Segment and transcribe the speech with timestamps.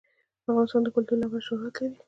[0.51, 1.97] افغانستان د کلتور له امله شهرت لري.